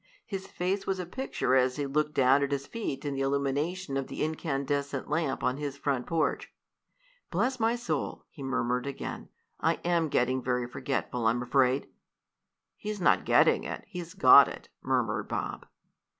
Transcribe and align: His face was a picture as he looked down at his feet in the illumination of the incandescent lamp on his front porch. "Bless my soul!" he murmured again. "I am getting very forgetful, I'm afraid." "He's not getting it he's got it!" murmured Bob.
His 0.25 0.47
face 0.47 0.87
was 0.87 0.97
a 0.99 1.05
picture 1.05 1.53
as 1.55 1.75
he 1.75 1.85
looked 1.85 2.15
down 2.15 2.41
at 2.41 2.51
his 2.51 2.65
feet 2.65 3.05
in 3.05 3.13
the 3.13 3.21
illumination 3.21 3.97
of 3.97 4.07
the 4.07 4.23
incandescent 4.23 5.11
lamp 5.11 5.43
on 5.43 5.57
his 5.57 5.77
front 5.77 6.07
porch. 6.07 6.51
"Bless 7.29 7.59
my 7.59 7.75
soul!" 7.75 8.25
he 8.31 8.41
murmured 8.41 8.87
again. 8.87 9.29
"I 9.59 9.75
am 9.85 10.09
getting 10.09 10.41
very 10.41 10.67
forgetful, 10.67 11.27
I'm 11.27 11.43
afraid." 11.43 11.87
"He's 12.75 12.99
not 12.99 13.25
getting 13.25 13.63
it 13.63 13.83
he's 13.87 14.15
got 14.15 14.47
it!" 14.47 14.69
murmured 14.81 15.27
Bob. 15.27 15.67